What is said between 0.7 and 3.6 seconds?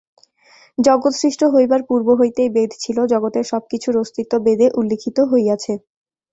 জগৎ সৃষ্ট হইবার পূর্ব হইতেই বেদ ছিল, জগতের